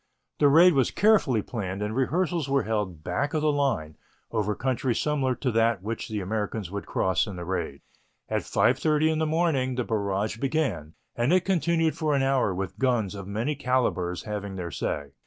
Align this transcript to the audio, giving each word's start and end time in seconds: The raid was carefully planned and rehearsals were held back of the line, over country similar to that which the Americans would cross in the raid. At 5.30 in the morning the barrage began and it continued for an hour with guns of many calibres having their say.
The 0.39 0.47
raid 0.47 0.73
was 0.73 0.89
carefully 0.89 1.43
planned 1.43 1.83
and 1.83 1.95
rehearsals 1.95 2.49
were 2.49 2.63
held 2.63 3.03
back 3.03 3.35
of 3.35 3.43
the 3.43 3.51
line, 3.51 3.97
over 4.31 4.55
country 4.55 4.95
similar 4.95 5.35
to 5.35 5.51
that 5.51 5.83
which 5.83 6.07
the 6.09 6.21
Americans 6.21 6.71
would 6.71 6.87
cross 6.87 7.27
in 7.27 7.35
the 7.35 7.45
raid. 7.45 7.81
At 8.27 8.41
5.30 8.41 9.11
in 9.11 9.19
the 9.19 9.27
morning 9.27 9.75
the 9.75 9.83
barrage 9.83 10.37
began 10.37 10.95
and 11.15 11.31
it 11.31 11.45
continued 11.45 11.95
for 11.95 12.15
an 12.15 12.23
hour 12.23 12.51
with 12.51 12.79
guns 12.79 13.13
of 13.13 13.27
many 13.27 13.55
calibres 13.55 14.23
having 14.23 14.55
their 14.55 14.71
say. 14.71 15.11